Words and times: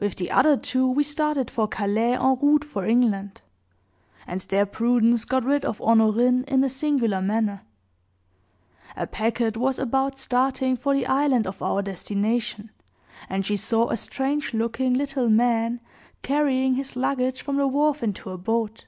With 0.00 0.14
the 0.16 0.30
other 0.30 0.56
two 0.56 0.90
we 0.90 1.02
started 1.02 1.50
for 1.50 1.68
Calais, 1.68 2.14
en 2.16 2.36
route 2.40 2.64
for 2.64 2.86
England; 2.86 3.42
and 4.26 4.40
there 4.40 4.64
Prudence 4.64 5.26
got 5.26 5.44
rid 5.44 5.62
of 5.66 5.78
Honorine 5.78 6.44
in 6.48 6.64
a 6.64 6.70
singular 6.70 7.20
manner. 7.20 7.60
A 8.96 9.06
packet 9.06 9.58
was 9.58 9.78
about 9.78 10.16
starting 10.18 10.74
for 10.74 10.94
the 10.94 11.04
island 11.06 11.46
of 11.46 11.60
our 11.60 11.82
destination, 11.82 12.70
and 13.28 13.44
she 13.44 13.58
saw 13.58 13.90
a 13.90 13.96
strange 13.98 14.54
looking 14.54 14.94
little 14.94 15.28
man 15.28 15.82
carrying 16.22 16.76
his 16.76 16.96
luggage 16.96 17.42
from 17.42 17.56
the 17.56 17.66
wharf 17.66 18.02
into 18.02 18.30
a 18.30 18.38
boat. 18.38 18.86